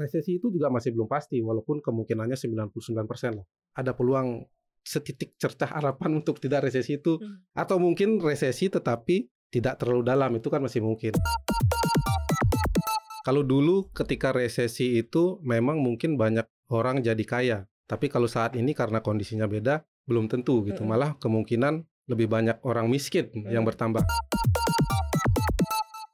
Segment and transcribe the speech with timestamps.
[0.00, 2.72] resesi itu juga masih belum pasti walaupun kemungkinannya 99%
[3.36, 3.46] lah.
[3.76, 4.48] Ada peluang
[4.80, 7.52] setitik cercah harapan untuk tidak resesi itu hmm.
[7.52, 11.12] atau mungkin resesi tetapi tidak terlalu dalam itu kan masih mungkin.
[13.20, 18.72] Kalau dulu ketika resesi itu memang mungkin banyak orang jadi kaya, tapi kalau saat ini
[18.72, 20.88] karena kondisinya beda belum tentu gitu.
[20.88, 24.02] Malah kemungkinan lebih banyak orang miskin yang bertambah.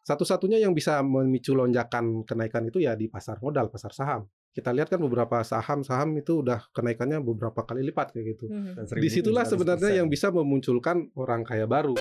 [0.07, 4.23] Satu-satunya yang bisa memicu lonjakan kenaikan itu ya di pasar modal, pasar saham.
[4.55, 8.47] Kita lihat kan beberapa saham-saham itu udah kenaikannya beberapa kali lipat kayak gitu.
[8.47, 8.87] Hmm.
[8.87, 11.99] Di situlah sebenarnya yang bisa memunculkan orang kaya baru.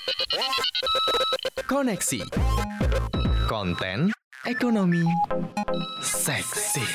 [1.66, 2.22] Koneksi
[3.50, 4.14] konten
[4.46, 5.02] ekonomi
[6.06, 6.86] seksi.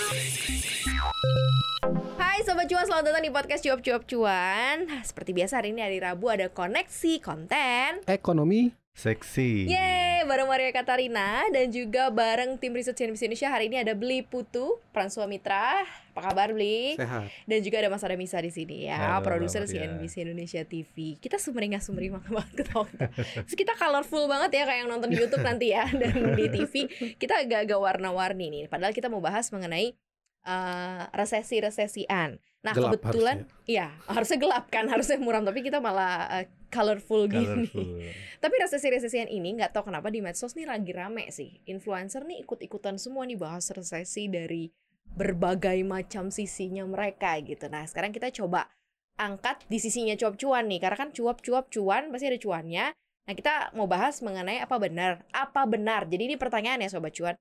[2.23, 5.98] Hai Sobat Cuan, selamat datang di podcast Cuap Cuap Cuan Seperti biasa hari ini hari
[5.98, 9.71] Rabu ada koneksi konten Ekonomi Seksi.
[9.71, 14.21] Yeay, bareng Maria Katarina dan juga bareng tim riset CNBC Indonesia hari ini ada Beli
[14.21, 15.87] Putu, Pransua Mitra.
[16.12, 16.98] Apa kabar Beli?
[16.98, 17.31] Sehat.
[17.47, 21.17] Dan juga ada Mas Adamisa di sini ya, produser CNBC Indonesia TV.
[21.17, 23.09] Kita sumringah sumringah banget ketawa kita.
[23.47, 26.75] Terus kita colorful banget ya kayak yang nonton di YouTube nanti ya dan di TV
[27.17, 28.62] kita agak-agak warna-warni nih.
[28.69, 29.97] Padahal kita mau bahas mengenai
[30.45, 32.42] uh, resesi-resesian.
[32.61, 33.64] Nah, gelap kebetulan harusnya.
[33.64, 37.72] ya harusnya gelap kan, harusnya muram tapi kita malah uh, colorful, colorful gini.
[38.44, 41.56] tapi resesi-resesian ini nggak tahu kenapa di medsos nih lagi rame sih.
[41.64, 44.69] Influencer nih ikut-ikutan semua nih bahas resesi dari
[45.11, 47.67] berbagai macam sisinya mereka gitu.
[47.72, 48.69] Nah, sekarang kita coba
[49.17, 52.86] angkat di sisinya cuap cuan nih karena kan cuap-cuap cuan pasti ada cuannya.
[53.24, 55.24] Nah, kita mau bahas mengenai apa benar?
[55.33, 56.05] Apa benar?
[56.12, 57.36] Jadi ini pertanyaan ya sobat cuan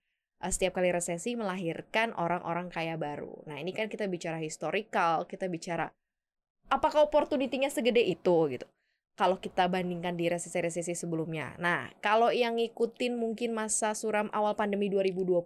[0.47, 3.43] setiap kali resesi melahirkan orang-orang kaya baru.
[3.43, 5.91] Nah, ini kan kita bicara historical, kita bicara
[6.71, 8.63] apakah opportunity-nya segede itu gitu.
[9.19, 11.51] Kalau kita bandingkan di resesi-resesi sebelumnya.
[11.59, 15.43] Nah, kalau yang ngikutin mungkin masa suram awal pandemi 2020,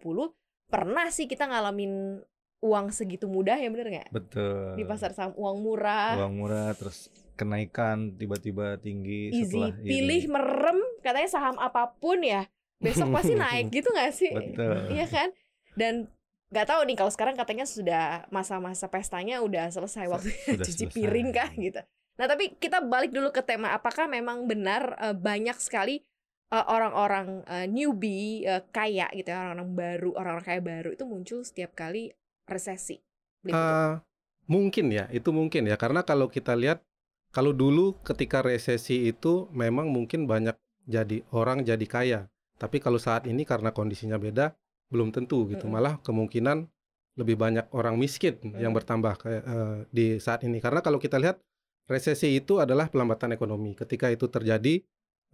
[0.69, 2.21] pernah sih kita ngalamin
[2.61, 4.09] uang segitu mudah ya bener nggak?
[4.14, 4.77] Betul.
[4.77, 6.21] Di pasar saham uang murah.
[6.21, 9.58] Uang murah terus kenaikan tiba-tiba tinggi Easy.
[9.58, 10.30] setelah pilih ini.
[10.30, 12.45] merem katanya saham apa pun ya
[12.82, 14.32] besok pasti naik gitu gak sih?
[14.32, 14.94] Betul.
[14.94, 15.30] Iya kan?
[15.78, 16.08] Dan
[16.54, 20.30] nggak tahu nih kalau sekarang katanya sudah masa-masa pestanya udah selesai waktu
[20.61, 20.94] cuci selesai.
[20.94, 21.82] piring kah gitu.
[22.14, 26.06] Nah tapi kita balik dulu ke tema apakah memang benar uh, banyak sekali
[26.54, 31.42] uh, orang-orang uh, newbie uh, kaya gitu ya orang-orang baru orang-orang kaya baru itu muncul
[31.42, 32.14] setiap kali
[32.45, 33.02] resesi.
[33.50, 33.98] Uh,
[34.45, 36.86] mungkin ya itu mungkin ya karena kalau kita lihat
[37.34, 40.54] kalau dulu ketika resesi itu memang mungkin banyak
[40.86, 42.20] jadi orang jadi kaya
[42.58, 44.53] tapi kalau saat ini karena kondisinya beda,
[44.93, 45.65] belum tentu gitu.
[45.65, 46.69] Malah kemungkinan
[47.14, 50.58] lebih banyak orang miskin yang bertambah kayak uh, di saat ini.
[50.58, 51.42] Karena kalau kita lihat
[51.86, 53.77] resesi itu adalah pelambatan ekonomi.
[53.77, 54.81] Ketika itu terjadi,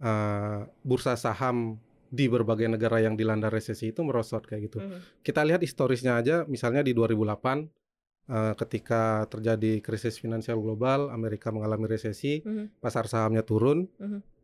[0.04, 1.80] uh, bursa saham
[2.10, 4.78] di berbagai negara yang dilanda resesi itu merosot kayak gitu.
[5.22, 7.62] Kita lihat historisnya aja, misalnya di 2008 uh,
[8.34, 12.42] eh, ketika terjadi krisis finansial global, Amerika mengalami resesi,
[12.82, 13.86] pasar sahamnya turun.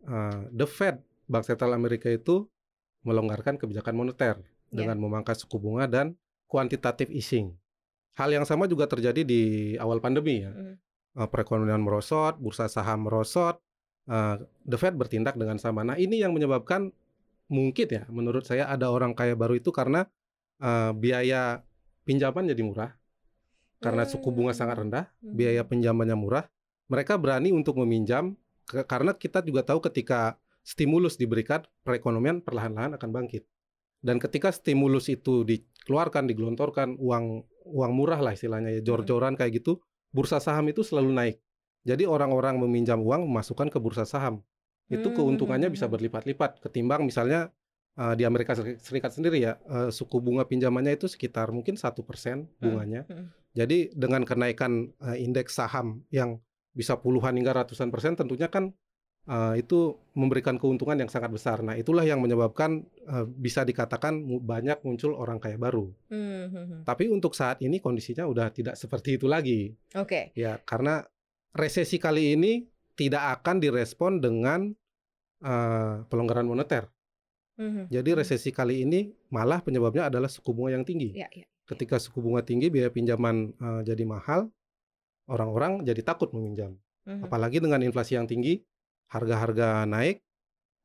[0.07, 2.47] Uh, the Fed, Bank Sentral Amerika itu
[3.07, 4.83] melonggarkan kebijakan moneter yeah.
[4.83, 6.19] dengan memangkas suku bunga dan
[6.51, 7.55] kuantitatif easing.
[8.19, 10.51] Hal yang sama juga terjadi di awal pandemi ya.
[10.51, 10.77] Mm.
[11.17, 13.57] perekonomian merosot, bursa saham merosot,
[14.05, 14.37] uh,
[14.69, 15.81] the Fed bertindak dengan sama.
[15.81, 16.93] Nah ini yang menyebabkan
[17.49, 20.05] mungkin ya menurut saya ada orang kaya baru itu karena
[20.61, 21.65] uh, biaya
[22.05, 22.93] pinjaman jadi murah,
[23.81, 25.33] karena suku bunga sangat rendah, hmm.
[25.33, 26.45] biaya pinjamannya murah,
[26.93, 33.47] mereka berani untuk meminjam karena kita juga tahu ketika stimulus diberikan, perekonomian perlahan-lahan akan bangkit.
[34.03, 39.79] Dan ketika stimulus itu dikeluarkan, digelontorkan, uang uang murah lah istilahnya ya, jor-joran kayak gitu,
[40.11, 41.37] bursa saham itu selalu naik.
[41.87, 44.43] Jadi orang-orang meminjam uang memasukkan ke bursa saham.
[44.91, 45.95] Itu hmm, keuntungannya bisa hmm.
[45.95, 47.55] berlipat-lipat ketimbang misalnya
[47.99, 52.47] uh, di Amerika Serikat sendiri ya uh, suku bunga pinjamannya itu sekitar mungkin satu persen
[52.47, 53.03] hmm, bunganya.
[53.07, 53.31] Hmm.
[53.55, 56.43] Jadi dengan kenaikan uh, indeks saham yang
[56.75, 58.75] bisa puluhan hingga ratusan persen tentunya kan
[59.29, 61.61] uh, itu memberikan keuntungan yang sangat besar.
[61.61, 65.91] Nah, itulah yang menyebabkan uh, bisa dikatakan banyak muncul orang kaya baru.
[66.11, 66.87] Mm-hmm.
[66.87, 69.75] Tapi untuk saat ini kondisinya udah tidak seperti itu lagi.
[69.95, 70.33] Oke.
[70.33, 70.39] Okay.
[70.39, 71.05] Ya, karena
[71.53, 72.65] resesi kali ini
[72.97, 74.73] tidak akan direspon dengan
[75.45, 76.89] uh, pelonggaran moneter.
[77.57, 77.85] Mm-hmm.
[77.89, 81.13] Jadi resesi kali ini malah penyebabnya adalah suku bunga yang tinggi.
[81.17, 81.49] Yeah, yeah.
[81.67, 84.49] Ketika suku bunga tinggi, biaya pinjaman uh, jadi mahal,
[85.27, 86.79] orang-orang jadi takut meminjam.
[87.09, 87.27] Mm-hmm.
[87.27, 88.63] Apalagi dengan inflasi yang tinggi,
[89.11, 90.23] harga-harga naik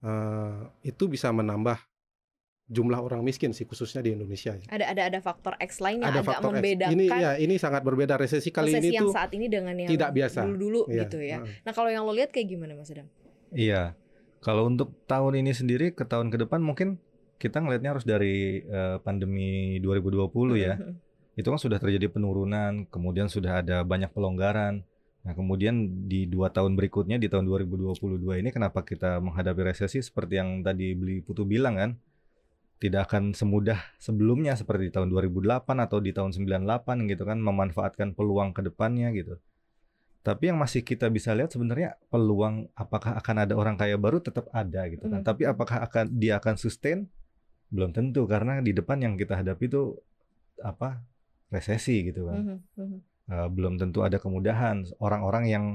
[0.05, 1.77] uh, itu bisa menambah
[2.71, 4.55] jumlah orang miskin sih khususnya di Indonesia.
[4.55, 4.63] Ya.
[4.71, 6.95] Ada ada ada faktor X lainnya ada agak faktor membedakan.
[6.95, 6.95] X.
[6.95, 9.91] Ini ya ini sangat berbeda resesi kali resesi ini yang tuh saat ini dengan yang
[9.91, 11.03] tidak biasa dulu-dulu ya.
[11.03, 11.37] gitu ya.
[11.43, 13.11] Nah kalau yang lo lihat kayak gimana Mas Adam?
[13.51, 13.99] Iya,
[14.39, 16.95] kalau untuk tahun ini sendiri ke tahun ke depan mungkin
[17.35, 20.79] kita ngelihatnya harus dari uh, pandemi 2020 ya.
[21.31, 24.83] itu kan sudah terjadi penurunan, kemudian sudah ada banyak pelonggaran.
[25.21, 30.41] Nah, kemudian di dua tahun berikutnya di tahun 2022 ini kenapa kita menghadapi resesi seperti
[30.41, 31.91] yang tadi Beli Putu bilang kan?
[32.81, 38.17] Tidak akan semudah sebelumnya seperti di tahun 2008 atau di tahun 98 gitu kan memanfaatkan
[38.17, 39.37] peluang ke depannya gitu.
[40.25, 44.49] Tapi yang masih kita bisa lihat sebenarnya peluang apakah akan ada orang kaya baru tetap
[44.49, 45.21] ada gitu kan.
[45.21, 45.27] Mhm.
[45.29, 47.05] Tapi apakah akan dia akan sustain?
[47.69, 49.97] Belum tentu karena di depan yang kita hadapi itu
[50.61, 51.05] apa?
[51.51, 52.39] resesi gitu kan.
[52.47, 52.99] Mhm, mhm.
[53.31, 54.83] Uh, belum tentu ada kemudahan.
[54.99, 55.65] Orang-orang yang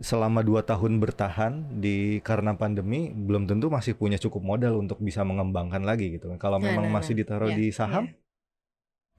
[0.00, 5.20] selama dua tahun bertahan di karena pandemi belum tentu masih punya cukup modal untuk bisa
[5.20, 6.40] mengembangkan lagi gitu kan.
[6.40, 7.18] Kalau Nah, memang nah, masih nah.
[7.20, 8.16] ditaruh Iya, di saham, iya.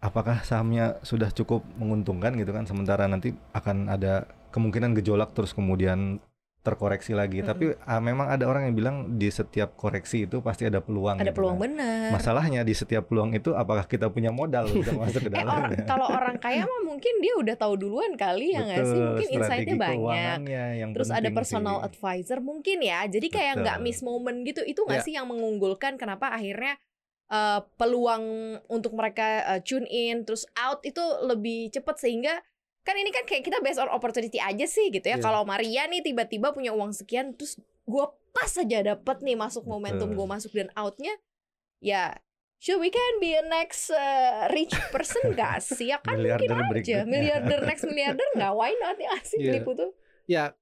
[0.02, 2.66] apakah sahamnya sudah cukup menguntungkan gitu kan?
[2.66, 6.18] Sementara nanti akan ada kemungkinan gejolak terus kemudian
[6.64, 7.40] terkoreksi lagi.
[7.40, 7.50] Mm-mm.
[7.50, 11.20] Tapi ah, memang ada orang yang bilang di setiap koreksi itu pasti ada peluang.
[11.20, 11.64] Ada gitu peluang kan.
[11.70, 12.08] benar.
[12.10, 15.84] Masalahnya di setiap peluang itu apakah kita punya modal untuk masuk ke Eh, or- dalamnya?
[15.84, 18.96] kalau orang kaya mah mungkin dia udah tahu duluan kali ya nggak sih?
[18.98, 20.38] Mungkin insight-nya banyak.
[20.80, 21.88] yang Terus ada personal sih.
[21.92, 23.04] advisor mungkin ya.
[23.06, 24.64] Jadi kayak nggak miss moment gitu.
[24.64, 25.06] Itu nggak Ya.
[25.06, 26.80] sih yang mengunggulkan kenapa akhirnya
[27.26, 28.24] eh, peluang
[28.68, 32.40] untuk mereka eh, tune in terus out itu lebih cepat sehingga
[32.84, 35.18] kan ini kan kayak kita based on opportunity aja sih gitu ya.
[35.18, 35.24] Iya.
[35.24, 37.58] Kalau Maria nih tiba-tiba punya uang sekian terus
[37.88, 41.14] gua pas aja dapet nih masuk momentum gue masuk dan outnya
[41.78, 42.18] ya
[42.64, 45.92] Should we can be a next uh, rich person gak sih?
[45.92, 47.04] Ya kan Miliarder mungkin aja berikutnya.
[47.04, 48.54] Miliarder next miliarder gak?
[48.56, 49.60] Why not ya sih Iya.
[49.60, 49.92] Lipu tuh?
[50.32, 50.56] Ya,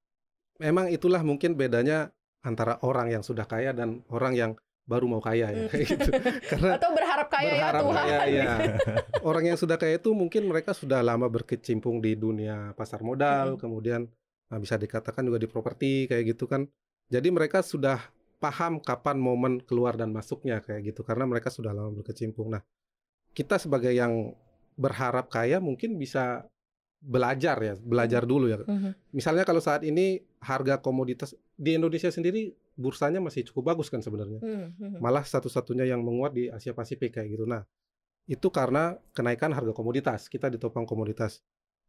[0.58, 2.10] memang itulah mungkin bedanya
[2.42, 5.70] antara orang yang sudah kaya dan orang yang baru mau kaya ya Hmm.
[5.72, 6.10] kayak gitu.
[6.52, 8.54] Karena Atau berharap kaya berharap ya Tuhan kaya, ya.
[9.30, 13.60] Orang yang sudah kaya itu mungkin mereka sudah lama berkecimpung di dunia pasar modal, Mm.
[13.62, 14.02] kemudian
[14.52, 16.68] nah, bisa dikatakan juga di properti kayak gitu kan.
[17.08, 18.00] Jadi mereka sudah
[18.42, 22.52] paham kapan momen keluar dan masuknya kayak gitu karena mereka sudah lama berkecimpung.
[22.52, 22.62] Nah,
[23.32, 24.34] kita sebagai yang
[24.76, 26.44] berharap kaya mungkin bisa
[27.00, 28.58] belajar ya, belajar dulu ya.
[28.62, 29.14] Mhm.
[29.14, 34.40] Misalnya kalau saat ini harga komoditas di Indonesia sendiri bursanya masih cukup bagus kan sebenarnya.
[34.40, 35.00] Hmm, hmm.
[35.00, 37.46] Malah satu-satunya yang menguat di Asia Pasifik kayak gitu.
[37.48, 37.64] Nah,
[38.28, 40.28] itu karena kenaikan harga komoditas.
[40.32, 41.42] Kita ditopang komoditas.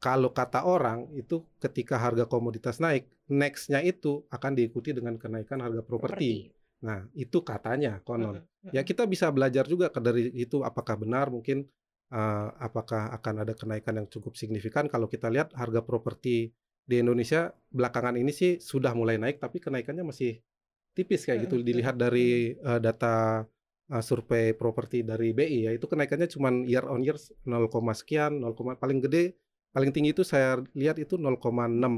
[0.03, 5.83] Kalau kata orang itu ketika harga komoditas naik, next-nya itu akan diikuti dengan kenaikan harga
[5.87, 6.51] properti.
[6.83, 8.43] Nah, itu katanya konon.
[8.43, 8.89] Mhm, Ya mhm.
[8.91, 11.71] kita bisa belajar juga dari itu apakah benar mungkin
[12.13, 16.51] eh, apakah akan ada kenaikan yang cukup signifikan kalau kita lihat harga properti
[16.83, 20.43] di Indonesia belakangan ini sih sudah mulai naik tapi kenaikannya masih
[20.93, 23.45] tipis kayak gitu dilihat dari eh, data
[23.93, 27.17] eh, survei properti dari BI ya itu kenaikannya cuma year on year
[27.49, 29.37] 0, sekian 0, paling gede
[29.73, 31.41] paling tinggi itu saya lihat itu 0,6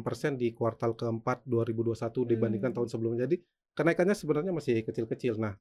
[0.06, 2.76] persen di kuartal keempat 2021 dibandingkan Hmm.
[2.78, 3.26] tahun sebelumnya.
[3.26, 3.42] Jadi
[3.74, 5.34] kenaikannya sebenarnya masih kecil-kecil.
[5.42, 5.58] Nah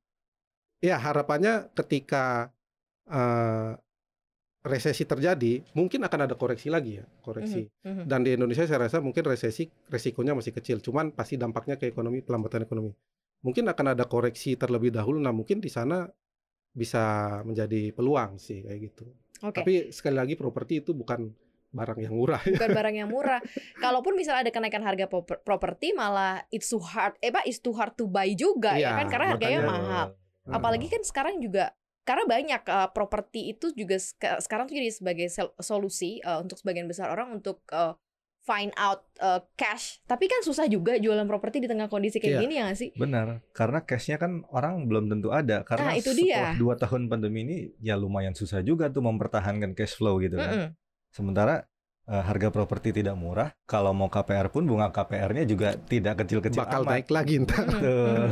[0.78, 2.54] ya harapannya ketika
[3.10, 3.74] eh,
[4.64, 7.68] resesi terjadi mungkin akan ada koreksi lagi ya koreksi.
[7.84, 8.04] Mhm, mhm.
[8.08, 12.24] dan di Indonesia saya rasa mungkin resesi resikonya masih kecil cuman pasti dampaknya ke ekonomi
[12.24, 12.96] pelambatan ekonomi
[13.44, 16.08] mungkin akan ada koreksi terlebih dahulu nah mungkin di sana
[16.74, 19.06] bisa menjadi peluang sih kayak gitu
[19.46, 19.62] Oke.
[19.62, 21.30] tapi sekali lagi properti itu bukan
[21.74, 23.42] barang yang murah bukan barang yang murah.
[23.82, 27.74] Kalaupun misalnya ada kenaikan harga proper- properti malah it's too hard eh Pak, it's too
[27.74, 30.06] hard to buy juga ya Iya, kan karena harganya makanya- mahal.
[30.54, 31.74] Apalagi kan sekarang juga
[32.06, 36.86] karena banyak uh, properti itu juga seka- sekarang tuh jadi sebagai solusi uh, untuk sebagian
[36.86, 37.98] besar orang untuk uh,
[38.44, 40.04] find out uh, cash.
[40.04, 42.42] Tapi kan susah juga jualan properti di tengah kondisi kayak Iya.
[42.42, 42.90] gini ya nggak sih?
[42.94, 45.64] Benar, karena cashnya kan orang belum tentu ada.
[45.64, 46.60] Karena Ah, itu setelah dia.
[46.60, 50.52] dua tahun pandemi ini ya lumayan susah juga tuh mempertahankan cash flow gitu kan.
[50.54, 50.70] Mm-mm.
[51.10, 51.64] Sementara
[52.04, 56.84] eh, harga properti tidak murah, kalau mau KPR pun bunga KPR-nya juga tidak kecil-kecil bakal
[56.84, 56.92] amat.
[56.92, 57.80] naik lagi ntar Mm-mm.
[57.80, 58.24] Betul.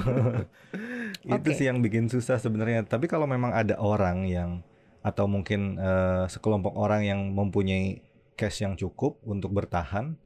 [1.23, 1.55] itu Oke.
[1.55, 2.83] sih yang bikin susah sebenarnya.
[2.83, 4.59] Tapi kalau memang ada orang yang
[4.99, 8.03] atau mungkin eh, sekelompok orang yang mempunyai
[8.35, 10.17] cash yang cukup untuk bertahan,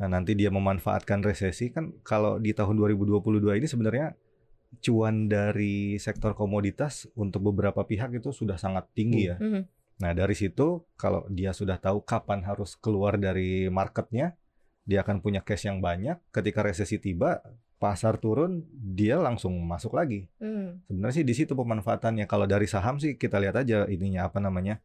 [0.00, 4.06] nah nanti dia memanfaatkan resesi kan kalau di tahun 2022 ini sebenarnya
[4.82, 9.38] cuan dari sektor komoditas untuk beberapa pihak itu sudah sangat tinggi ya.
[9.38, 9.62] Mhm.
[9.94, 14.34] Nah, dari situ kalau dia sudah tahu kapan harus keluar dari marketnya,
[14.82, 16.18] dia akan punya cash yang banyak.
[16.34, 17.38] Ketika resesi tiba,
[17.78, 20.26] pasar turun, dia langsung masuk lagi.
[20.42, 20.82] Hmm.
[20.90, 22.26] Sebenarnya sih di situ pemanfaatannya.
[22.26, 24.82] Kalau dari saham sih kita lihat aja ininya apa namanya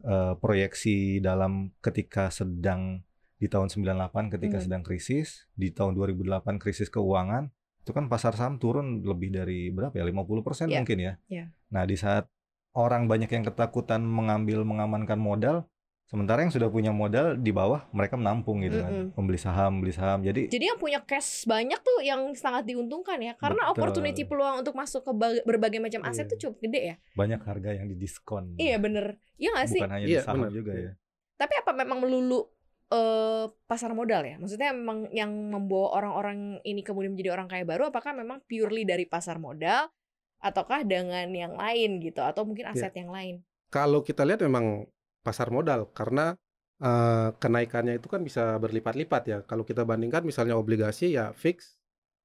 [0.00, 3.02] eh, proyeksi dalam ketika sedang
[3.40, 4.64] di tahun 98 ketika Hmm.
[4.68, 7.48] sedang krisis, di tahun 2008 krisis keuangan,
[7.80, 10.04] itu kan pasar saham turun lebih dari berapa ya?
[10.04, 11.12] 50% Iya, mungkin ya.
[11.32, 11.44] iya.
[11.72, 12.28] Nah, di saat
[12.76, 15.64] orang banyak yang ketakutan mengambil mengamankan modal,
[16.10, 19.14] Sementara yang sudah punya modal di bawah mereka menampung gitu kan, Mm-mm.
[19.14, 20.26] membeli saham, beli saham.
[20.26, 23.72] Jadi Jadi yang punya cash banyak tuh yang sangat diuntungkan ya, karena Betul.
[23.78, 26.30] opportunity peluang untuk masuk ke ba- berbagai macam aset Iya.
[26.34, 26.94] tuh cukup gede ya.
[27.14, 28.58] banyak harga yang didiskon.
[28.58, 29.78] Iya bener, iya nggak sih?
[29.78, 30.50] Bukan hanya Iya, di saham benar.
[30.50, 30.82] juga Iya.
[30.82, 30.92] ya.
[31.38, 32.40] Tapi apa memang melulu
[32.90, 34.34] eh, pasar modal ya?
[34.34, 39.06] Maksudnya memang yang membawa orang-orang ini kemudian menjadi orang kaya baru, apakah memang purely dari
[39.06, 39.86] pasar modal,
[40.42, 42.74] ataukah dengan yang lain gitu, atau mungkin Iya.
[42.74, 43.46] aset yang lain?
[43.70, 46.36] Kalau kita lihat memang pasar modal karena
[46.82, 49.38] eh, kenaikannya itu kan bisa berlipat-lipat ya.
[49.44, 51.76] Kalau kita bandingkan misalnya obligasi ya fix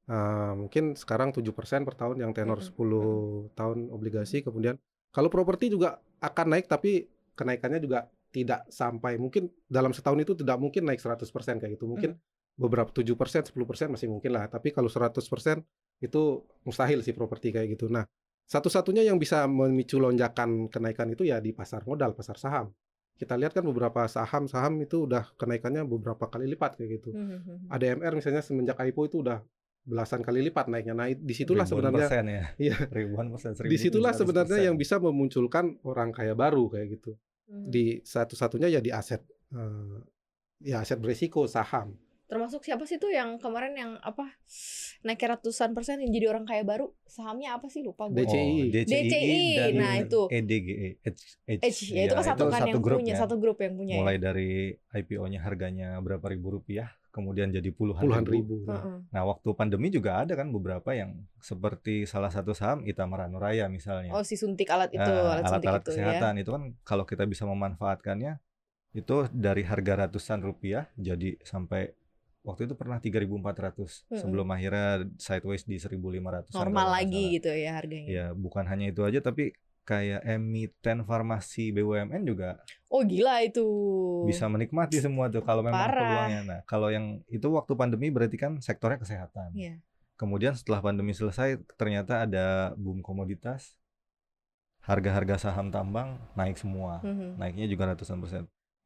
[0.10, 3.52] eh, mungkin sekarang 7% per tahun yang tenor Mm-mm.
[3.52, 4.76] 10 tahun obligasi kemudian
[5.16, 7.08] kalau properti juga akan naik tapi
[7.40, 11.24] kenaikannya juga tidak sampai mungkin dalam setahun itu tidak mungkin naik 100%
[11.56, 11.88] kayak gitu.
[11.88, 12.20] Mungkin
[12.60, 14.52] beberapa 7%, 10% masih mungkin lah.
[14.52, 15.64] Tapi kalau 100%
[16.04, 16.22] itu
[16.68, 17.88] mustahil sih properti kayak gitu.
[17.88, 18.04] Nah,
[18.44, 22.76] satu-satunya yang bisa memicu lonjakan kenaikan itu ya di pasar modal, pasar saham.
[23.16, 27.16] Kita lihat kan beberapa saham-saham itu udah kenaikannya beberapa kali lipat kayak gitu.
[27.16, 27.72] Hmm.
[27.72, 29.40] ADMR misalnya semenjak IPO itu udah
[29.86, 30.98] belasan kali lipat naiknya.
[30.98, 32.46] Nah, di situlah Ribuan sebenarnya persen ya.
[32.58, 32.78] Iya.
[32.98, 33.52] Ribuan persen.
[33.56, 34.20] di situlah 1.700%.
[34.20, 37.12] sebenarnya yang bisa memunculkan orang kaya baru kayak gitu.
[37.46, 37.70] Hmm.
[37.70, 39.22] Di satu-satunya ya di aset
[39.54, 39.98] eh,
[40.66, 41.94] ya aset berisiko saham.
[42.26, 44.26] Termasuk siapa sih tuh yang kemarin yang apa
[45.02, 46.90] naik ratusan persen yang jadi orang kaya baru?
[47.06, 48.26] Sahamnya apa sih lupa gue.
[48.26, 48.34] DCI.
[48.34, 50.22] Oh, DCI, DCI, dan nah itu.
[50.34, 50.90] EDGE.
[51.00, 51.08] H,
[51.46, 53.22] H, Eh, ya itu kan satu kan yang grup punya, ya.
[53.22, 54.02] satu grup yang punya.
[54.02, 54.34] Mulai ya.
[54.34, 58.58] dari IPO-nya harganya berapa ribu rupiah, kemudian jadi puluhan, Puluhan ribu.
[58.58, 58.66] ribu.
[58.66, 58.98] Nah, Heeh.
[59.14, 64.10] Nah, waktu pandemi juga ada kan beberapa yang seperti salah satu saham Itamara Nuraya misalnya.
[64.18, 65.98] Oh si suntik alat itu, Nah, alat suntik alat-alat itu ya.
[66.10, 68.42] kesehatan itu kan kalau kita bisa memanfaatkannya
[68.96, 71.92] itu dari harga ratusan rupiah jadi sampai
[72.46, 74.16] waktu itu pernah 3.400 Mm-mm.
[74.16, 78.08] sebelum akhirnya sideways di 1.500 Normal lagi gitu ya harganya.
[78.08, 79.52] Ya, bukan hanya itu aja tapi
[79.86, 82.58] kayak emiten farmasi BUMN juga
[82.90, 83.62] Oh gila itu.
[84.26, 86.02] bisa menikmati semua tuh kalau memang Parah.
[86.02, 86.42] peluangnya.
[86.42, 89.54] Nah, kalau yang itu waktu pandemi berarti kan sektornya kesehatan.
[89.54, 89.78] Iya.
[90.18, 93.78] Kemudian setelah pandemi selesai ternyata ada boom komoditas.
[94.86, 97.02] Harga-harga saham tambang naik semua.
[97.02, 97.42] Mhm.
[97.42, 98.44] Naiknya juga ratusan persen.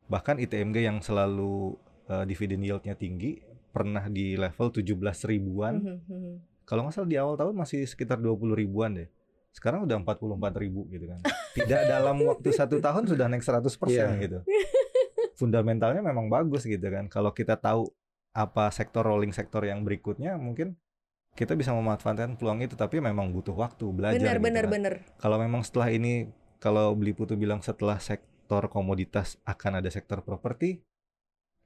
[0.08, 1.76] Bahkan ITMG yang selalu
[2.10, 3.38] eh, dividen yieldnya tinggi
[3.70, 4.90] pernah di level 17
[5.26, 5.80] ribuan.
[5.80, 6.66] Mhm.
[6.66, 9.10] Kalau nggak salah di awal tahun masih sekitar 20 ribuan deh.
[9.50, 11.20] Sekarang udah 44 ribu gitu kan.
[11.54, 14.06] Tidak dalam waktu satu tahun sudah naik 100% Iya.
[14.22, 14.40] gitu.
[15.34, 17.08] Fundamentalnya memang bagus gitu kan.
[17.08, 17.88] Kalau kita tahu
[18.30, 20.78] apa sektor rolling sektor yang berikutnya mungkin
[21.34, 24.72] kita bisa memanfaatkan peluang itu tapi memang butuh waktu belajar Bener gitu bener kan.
[24.72, 24.94] bener.
[25.18, 30.84] Kalau memang setelah ini kalau beli putu bilang setelah sektor komoditas akan ada sektor properti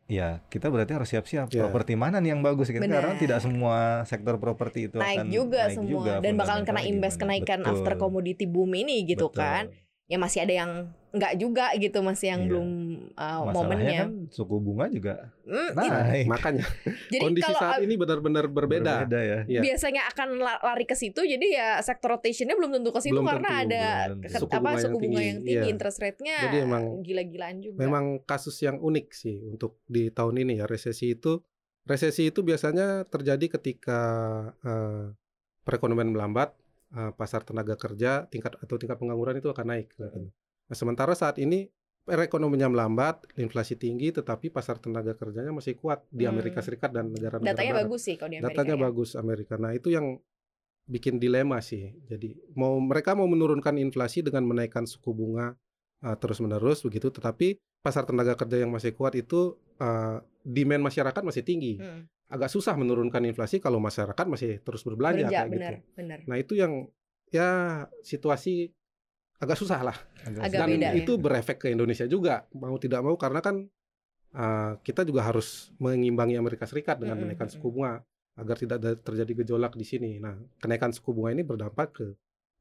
[0.03, 1.63] ya kita berarti harus siap-siap Ya.
[1.63, 5.61] properti mana nih yang bagus gitu karena tidak semua sektor properti itu Naik akan juga
[5.71, 7.21] naik semua juga, dan bakalan kena imbas gimana.
[7.23, 9.39] kenaikan Betul, after commodity boom ini gitu betul.
[9.39, 9.63] kan.
[10.13, 10.71] Ya masih ada yang
[11.09, 12.49] enggak juga gitu, masih yang Iya.
[12.49, 12.67] belum
[13.13, 14.01] uh, momennya.
[14.03, 16.65] kan suku bunga juga it- naik Makanya
[17.07, 19.05] jadi kondisi kalau saat uh, ini benar-benar berbeda.
[19.05, 19.61] ya Iya.
[19.61, 23.25] biasanya akan la- lari ke situ jadi ya sektor rotationnya belum tentu ke situ Belum
[23.27, 24.21] karena tentu, ada tentu.
[24.23, 25.63] ke- Suku apa bunga yang suku bunga tinggi, yang tinggi, iya.
[25.67, 27.77] interest rate-nya Jadi emang gila-gilaan juga.
[27.79, 31.41] Memang kasus yang unik sih untuk di tahun ini ya resesi itu.
[31.83, 34.01] Resesi itu biasanya terjadi ketika
[34.59, 35.13] eh,
[35.61, 36.57] perekonomian melambat,
[36.93, 39.93] eh, pasar tenaga kerja tingkat atau tingkat pengangguran itu akan naik.
[39.99, 41.67] Nah, sementara saat ini
[42.03, 46.35] perekonomiannya melambat, inflasi tinggi, tetapi pasar tenaga kerjanya masih kuat di Hmm.
[46.35, 47.83] Amerika Serikat dan negara-negara Datanya barat.
[47.87, 48.51] bagus sih kalau di Amerika.
[48.51, 48.81] Datanya ya.
[48.83, 49.53] bagus Amerika.
[49.55, 50.19] Nah, itu yang
[50.83, 51.95] bikin dilema sih.
[52.11, 55.55] Jadi mau mereka mau menurunkan inflasi dengan menaikkan suku bunga
[56.03, 61.43] uh, terus-menerus begitu, tetapi pasar tenaga kerja yang masih kuat itu uh, demand masyarakat masih
[61.45, 61.79] tinggi.
[61.79, 62.05] Hmm.
[62.29, 65.77] Agak susah menurunkan inflasi kalau masyarakat masih terus berbelanja kayak benar, gitu.
[65.93, 66.19] benar.
[66.25, 66.89] Nah, itu yang
[67.29, 67.49] ya
[68.01, 68.73] situasi
[69.37, 69.97] agak susah lah.
[70.25, 70.93] Agak Dan beda ya.
[70.97, 73.69] itu berefek ke Indonesia juga mau tidak mau karena kan
[74.33, 77.61] uh, kita juga harus mengimbangi Amerika Serikat dengan Mm-mm, menaikkan mm-mm.
[77.61, 78.01] suku bunga
[78.33, 80.17] agar tidak ada terjadi gejolak di sini.
[80.17, 82.07] Nah, kenaikan suku bunga ini berdampak ke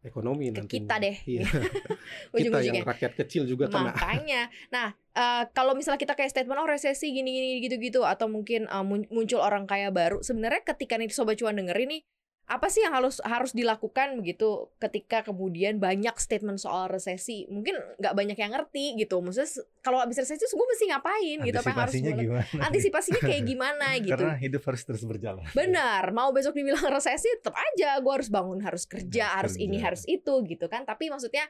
[0.02, 0.76] ekonomi Ke nanti.
[0.82, 1.16] kita deh.
[1.26, 1.46] Iya.
[2.34, 3.94] kita yang rakyat kecil juga kena.
[3.94, 9.08] Makanya, nah eh, kalau misalnya kita kayak statement oh resesi gini-gini gitu-gitu atau mungkin mun-
[9.08, 12.02] muncul orang kaya baru, sebenarnya ketika nih sobat cuan dengerin nih
[12.42, 17.46] apa sih yang harus harus dilakukan begitu ketika kemudian banyak statement soal resesi?
[17.48, 19.22] Mungkin nggak banyak yang ngerti gitu.
[19.22, 21.58] Maksudnya kalau habis resesi gue mesti ngapain gitu?
[21.62, 22.44] Apa yang harus gimana?
[22.68, 24.12] antisipasinya kayak gimana gitu.
[24.18, 25.46] karena hidup harus terus berjalan.
[25.54, 29.78] Benar, mau besok dibilang resesi tetap aja gue harus bangun, harus kerja, Harus harus ini,
[29.80, 29.86] kerja.
[29.88, 30.82] harus itu gitu kan.
[30.84, 31.46] Tapi maksudnya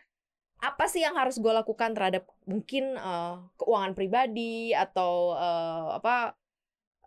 [0.62, 6.38] apa sih yang harus gue lakukan terhadap mungkin eh, keuangan pribadi atau eh, apa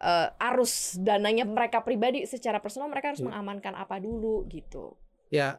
[0.05, 3.27] eh, arus dananya mereka pribadi secara personal mereka harus Iya.
[3.33, 4.93] mengamankan apa dulu gitu.
[5.33, 5.57] Ya,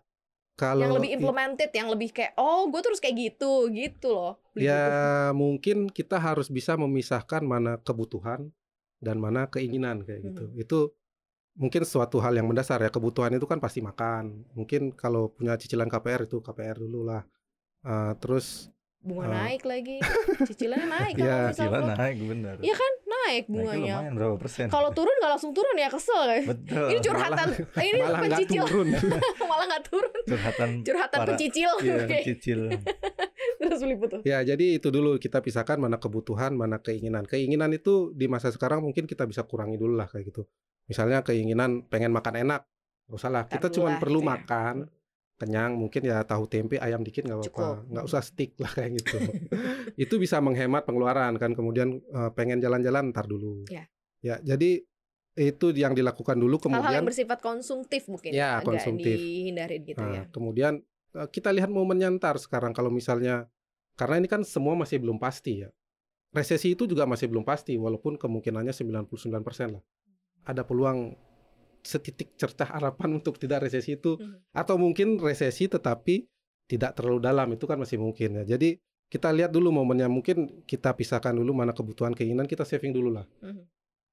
[0.56, 4.40] Kalau yang lebih implemented, yang lebih kayak oh gue terus kayak gitu, gitu loh.
[4.54, 4.72] Beli buku.
[4.72, 4.80] ya
[5.36, 8.48] mungkin kita harus bisa memisahkan mana kebutuhan
[8.96, 10.48] dan mana keinginan kayak gitu.
[10.48, 10.56] Hmm.
[10.56, 10.78] Itu
[11.60, 12.88] mungkin suatu hal yang mendasar ya.
[12.88, 14.48] Kebutuhan itu kan pasti makan.
[14.56, 17.20] Mungkin kalau punya cicilan KPR itu KPR dulu lah.
[17.84, 18.72] Eh, terus
[19.06, 19.30] bunga Eh.
[19.30, 19.96] naik lagi,
[20.48, 22.54] cicilannya naik Ya, lo- naik bener.
[22.58, 23.94] Iya kan naik Naiknya bunganya.
[23.96, 24.66] lumayan berapa persen?
[24.66, 26.42] Kalau turun nggak langsung turun ya kesel kan?
[26.44, 26.86] Betul.
[26.88, 27.48] Ini curhatan,
[27.78, 28.88] ini malah pencicil, turun.
[29.50, 31.70] malah nggak turun, curhatan curhatan Para- pencicil.
[31.80, 32.60] iya, Oke, cicil.
[33.58, 34.16] terus beli putu.
[34.22, 37.24] ya, jadi itu dulu kita pisahkan mana kebutuhan, mana keinginan.
[37.24, 40.46] Keinginan itu di masa sekarang mungkin kita bisa kurangi dulu lah kayak gitu.
[40.86, 42.62] Misalnya keinginan pengen makan enak,
[43.06, 43.44] nggak usah lah.
[43.44, 44.30] Kita cuma perlu gitu ya.
[44.34, 44.74] makan,
[45.36, 47.84] kenyang, mungkin ya tahu tempe, ayam dikit nggak apa-apa.
[47.92, 49.16] Nggak usah stick lah kayak gitu.
[50.08, 51.52] itu bisa menghemat pengeluaran kan.
[51.52, 53.68] Kemudian eh, pengen jalan-jalan ntar dulu.
[53.68, 53.84] Ya.
[54.24, 54.80] Ya, jadi
[55.36, 56.56] itu yang dilakukan dulu.
[56.56, 59.12] Hal-hal Kemudian yang bersifat konsumtif mungkin Ya, agak konsumtif.
[59.20, 60.22] dihindarin gitu Nah, ya.
[60.32, 60.72] kemudian
[61.12, 63.44] eh, kita lihat momennya ntar sekarang kalau misalnya
[63.96, 65.70] karena ini kan semua masih belum pasti ya.
[66.32, 69.08] Resesi itu juga masih belum pasti walaupun kemungkinannya 99%
[69.72, 69.84] lah.
[70.44, 71.16] Ada peluang
[71.86, 74.50] setitik cercah harapan untuk tidak resesi itu Mhm.
[74.52, 76.26] atau mungkin resesi tetapi
[76.66, 78.58] tidak terlalu dalam itu kan masih mungkin ya.
[78.58, 78.74] Jadi
[79.06, 83.26] kita lihat dulu momennya mungkin kita pisahkan dulu mana kebutuhan keinginan kita saving dulu lah.
[83.38, 83.62] Mhm.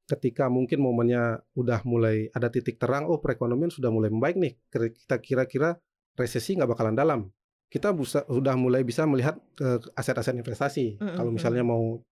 [0.03, 4.53] Ketika mungkin momennya udah mulai ada titik terang, oh perekonomian sudah mulai membaik nih.
[4.69, 5.79] Kita kira-kira
[6.13, 7.19] resesi nggak bakalan dalam.
[7.71, 11.01] Kita bisa sudah mulai bisa melihat ke aset-aset investasi.
[11.01, 12.03] Mm-mm, Kalau misalnya mau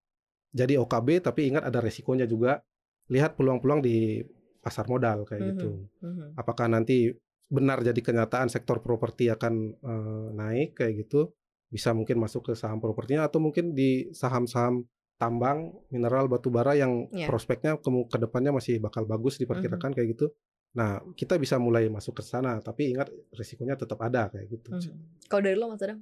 [0.50, 2.64] jadi OKB tapi ingat ada resikonya juga.
[3.06, 4.24] Lihat peluang-peluang di
[4.62, 5.48] pasar modal kayak Mhm.
[5.52, 5.68] gitu.
[6.00, 6.26] Mhm.
[6.38, 7.10] Apakah nanti
[7.52, 11.34] benar jadi kenyataan sektor properti akan eh, naik kayak gitu?
[11.68, 14.86] Bisa mungkin masuk ke saham propertinya atau mungkin di saham-saham
[15.18, 17.26] tambang, mineral, batu bara yang Ya.
[17.26, 20.34] prospeknya ke, ke depannya masih bakal bagus diperkirakan kayak gitu.
[20.72, 24.72] Nah, kita bisa mulai masuk ke sana, tapi ingat risikonya tetap ada kayak gitu.
[24.72, 25.26] Mhm.
[25.28, 26.00] Kalau dari lo Mas Adang?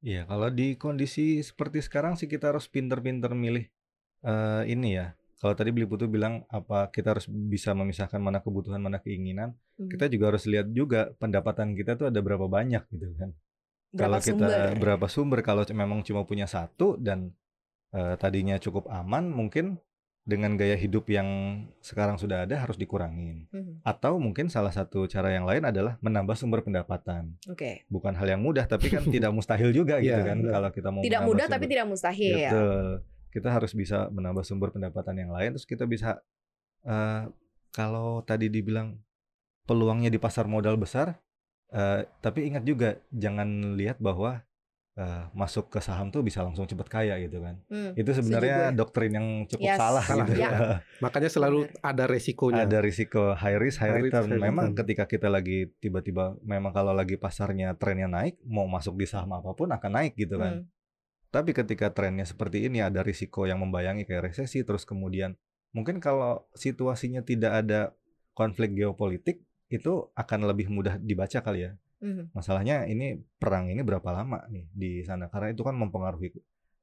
[0.00, 3.68] Iya, kalau di kondisi seperti sekarang sih kita harus pinter-pinter milih
[4.24, 5.12] eh ini ya.
[5.40, 9.88] Kalau tadi Beli Putu bilang apa kita harus bisa memisahkan mana kebutuhan mana keinginan, Mhm.
[9.88, 13.32] kita juga harus lihat juga pendapatan kita tuh ada berapa banyak gitu kan.
[13.90, 14.76] Berapa kalau kita sumber?
[14.76, 17.32] berapa sumber kalau memang cuma punya satu dan
[17.90, 19.80] eh, tadinya cukup aman mungkin
[20.20, 21.26] dengan gaya hidup yang
[21.80, 23.48] sekarang sudah ada harus dikurangin.
[23.50, 23.82] Mhm.
[23.82, 27.34] Atau mungkin salah satu cara yang lain adalah menambah sumber pendapatan.
[27.48, 27.82] Oke.
[27.88, 30.52] Bukan hal yang mudah tapi kan tidak mustahil juga gitu Iya, kan benar.
[30.54, 31.72] kalau kita mau Tidak mudah tapi sumber.
[31.72, 32.50] tidak mustahil ya.
[32.52, 32.86] Betul.
[33.30, 36.18] Kita harus bisa menambah sumber pendapatan yang lain terus kita bisa
[36.82, 37.22] eh
[37.70, 38.98] kalau tadi dibilang
[39.62, 41.14] peluangnya di pasar modal besar
[41.70, 44.42] eh tapi ingat juga jangan lihat bahwa
[44.98, 47.62] eh, masuk ke saham tuh bisa langsung cepat kaya gitu kan.
[47.70, 47.94] Hmm.
[47.94, 49.78] Itu sebenarnya doktrin yang cukup Yes.
[49.78, 50.42] salah, Salah, gitu.
[50.42, 50.50] ya.
[51.06, 52.66] Makanya selalu ada resikonya.
[52.66, 54.28] Ada risiko high risk high, High risk, return.
[54.28, 54.78] high Memang return.
[54.82, 59.54] ketika kita lagi tiba-tiba memang kalau lagi pasarnya trennya naik, mau masuk di saham apa
[59.54, 60.66] pun akan naik gitu kan.
[60.66, 60.68] Hmm.
[61.30, 65.38] Tapi ketika trennya seperti ini ada risiko yang membayangi kayak resesi terus kemudian
[65.70, 67.80] mungkin kalau situasinya tidak ada
[68.34, 71.72] konflik geopolitik itu akan lebih mudah dibaca kali ya.
[72.02, 72.34] Mhm.
[72.34, 76.34] Masalahnya ini perang ini berapa lama nih di sana karena itu kan mempengaruhi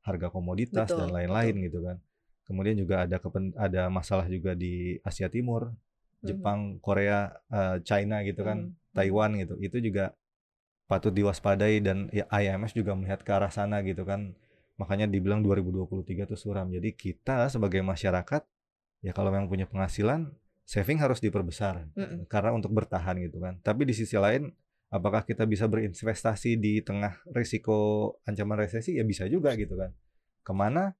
[0.07, 1.99] harga komoditas Betul, dan lain-lain gitu kan.
[2.47, 5.75] Kemudian juga ada kepen, ada masalah juga di Asia Timur,
[6.23, 8.95] Jepang, Korea, eh, China gitu kan, Mhm.
[8.95, 9.59] Taiwan gitu.
[9.59, 10.15] Itu juga
[10.87, 14.33] patut diwaspadai dan ya IMF juga melihat ke arah sana gitu kan.
[14.79, 16.71] Makanya dibilang 2023 itu suram.
[16.71, 18.41] Jadi kita sebagai masyarakat
[19.03, 20.31] ya kalau memang punya penghasilan
[20.67, 22.27] saving harus diperbesar Mm-mm.
[22.31, 23.59] karena untuk bertahan gitu kan.
[23.61, 24.51] Tapi di sisi lain
[24.87, 29.91] apakah kita bisa berinvestasi di tengah risiko ancaman resesi ya bisa juga gitu kan.
[30.43, 30.95] Ke mana?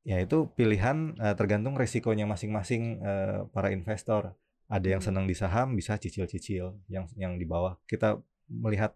[0.00, 4.32] Ya itu pilihan eh, tergantung risikonya masing-masing eh, para investor.
[4.70, 8.94] Ada yang senang di saham bisa cicil-cicil, yang yang di bawah kita melihat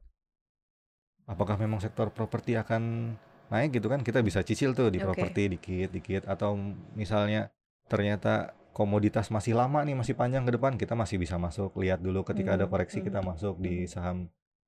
[1.24, 3.14] apakah memang sektor properti akan
[3.52, 5.12] naik gitu kan kita bisa cicil tuh di Oke.
[5.12, 6.56] properti dikit-dikit atau
[6.96, 7.52] misalnya
[7.88, 12.26] ternyata komoditas masih lama nih masih panjang ke depan kita masih bisa masuk lihat dulu
[12.26, 13.90] ketika ada Hmm, koreksi kita hmm, masuk di hmm.
[13.90, 14.18] saham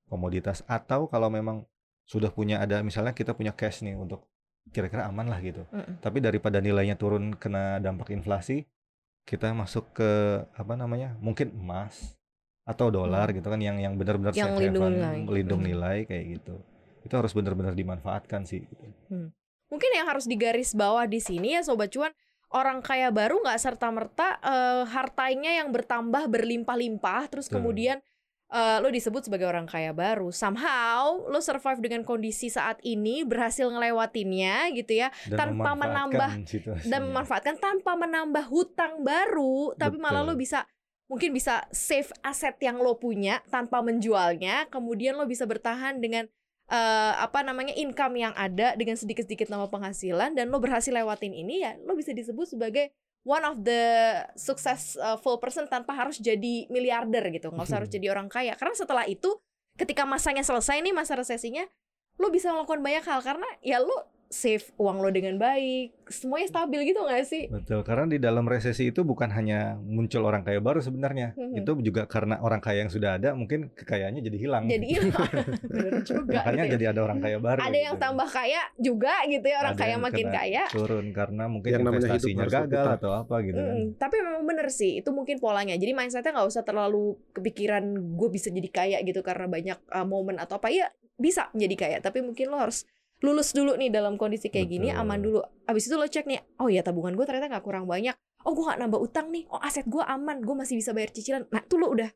[0.07, 1.67] komoditas atau kalau memang
[2.07, 4.23] sudah punya ada misalnya kita punya cash nih untuk
[4.71, 5.99] kira-kira aman lah gitu Mm-mm.
[5.99, 8.67] tapi daripada nilainya turun kena dampak inflasi
[9.27, 10.11] kita masuk ke
[10.55, 12.15] apa namanya mungkin emas
[12.67, 14.43] atau dolar gitu kan yang yang benar-benar Hmm.
[14.43, 15.19] Yang lindung nilai.
[15.25, 15.71] lindung Hmm.
[15.71, 16.55] nilai kayak gitu
[17.01, 18.85] itu harus benar-benar dimanfaatkan sih gitu.
[19.67, 22.11] Mungkin yang harus digaris bawah di sini ya sobat cuan
[22.49, 24.39] orang kaya baru nggak serta merta
[24.85, 27.63] hartanya yang bertambah berlimpah-limpah terus Betul.
[27.63, 27.99] kemudian
[28.49, 33.67] eh, lo disebut sebagai orang kaya baru somehow lo survive dengan kondisi saat ini berhasil
[33.67, 36.87] ngelewatinnya gitu ya dan Tanpa memanfaatkan situasinya.
[36.87, 40.63] dan memanfaatkan tanpa menambah hutang baru tapi malah lo bisa
[41.07, 46.27] mungkin bisa save aset yang lo punya tanpa menjualnya, kemudian lo bisa bertahan dengan
[46.71, 51.63] eh, apa namanya income yang ada dengan sedikit-sedikit nama penghasilan dan lo berhasil lewatin ini
[51.63, 52.91] ya lo bisa disebut sebagai
[53.27, 53.83] one of the
[54.39, 57.51] successful person tanpa harus jadi miliarder gitu.
[57.51, 58.55] Nggak usah harus jadi orang kaya.
[58.55, 59.35] Karena setelah itu
[59.75, 61.67] ketika masanya selesai nih masa resesinya
[62.17, 63.21] lo bisa melakukan banyak hal.
[63.27, 68.07] Karena ya lo save uang lo dengan baik semuanya stabil gitu nggak sih Betul, karena
[68.07, 71.35] di dalam resesi itu bukan hanya muncul orang kaya baru sebenarnya.
[71.35, 71.63] Mhm.
[71.63, 74.65] Itu juga karena orang kaya yang sudah ada mungkin kekayaannya jadi hilang.
[74.71, 75.31] jadi hilang
[75.67, 76.75] bener juga Makanya gitu ya.
[76.79, 77.59] jadi ada orang kaya baru.
[77.63, 78.05] ada yang gitu.
[78.07, 81.83] tambah kaya juga gitu ya orang Ada kaya yang makin kaya turun karena mungkin Yang
[81.87, 83.75] investasinya gagal atau apa gitu kan.
[83.75, 87.83] Mm, tapi memang bener sih itu mungkin polanya jadi mindsetnya nggak usah terlalu kepikiran
[88.15, 90.87] gue bisa jadi kaya gitu karena banyak uh, momen atau apa ya
[91.17, 92.85] bisa menjadi kaya tapi mungkin lo harus
[93.27, 95.03] lulus dulu nih dalam kondisi kayak gini Betul.
[95.03, 95.39] aman dulu.
[95.67, 98.15] Abis itu lo cek nih oh ya tabungan gue ternyata nggak kurang banyak.
[98.47, 99.51] Oh gue nggak nambah utang nih.
[99.51, 101.43] Oh aset gue aman gue masih bisa bayar cicilan.
[101.51, 102.07] Nah tuh lo udah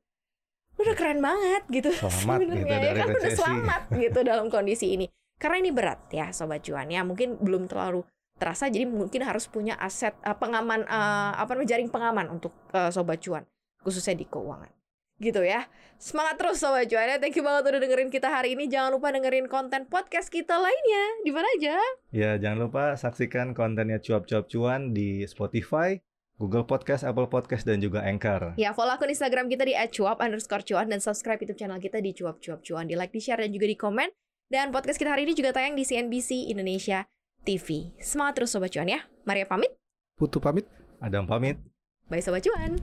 [0.79, 1.90] lo udah keren banget gitu.
[1.99, 2.79] Selamat gitu ya?
[2.79, 5.07] dari kan udah selamat gitu dalam kondisi ini.
[5.40, 7.03] Karena ini berat ya sobat cuan ya.
[7.03, 8.07] Mungkin belum terlalu
[8.40, 12.88] terasa jadi mungkin harus punya aset uh, pengaman uh, apa namanya jaring pengaman untuk uh,
[12.88, 13.44] sobat cuan
[13.85, 14.73] khususnya di keuangan
[15.21, 15.69] gitu ya.
[16.01, 18.67] Semangat terus sobat cuan ya thank you banget udah dengerin kita hari ini.
[18.73, 21.05] Jangan lupa dengerin konten podcast kita lainnya.
[21.21, 21.77] Di mana aja?
[22.09, 26.01] Ya, jangan lupa saksikan kontennya cuap-cuap cuan di Spotify,
[26.41, 28.57] Google Podcast, Apple Podcast, dan juga Anchor.
[28.57, 32.17] ya follow akun Instagram kita di @cuap underscore cuan dan subscribe YouTube channel kita di
[32.17, 32.89] cuap cuap cuan.
[32.89, 34.09] Di like di share dan juga di komen.
[34.49, 37.07] Dan podcast kita hari ini juga tayang di CNBC Indonesia
[37.45, 39.05] TV semangat terus sobat cuan ya.
[39.29, 39.77] Maria pamit.
[40.17, 40.65] Putu pamit.
[41.01, 41.61] Adam pamit.
[42.09, 42.81] bye sobat cuan.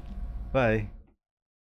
[0.54, 0.97] Bye.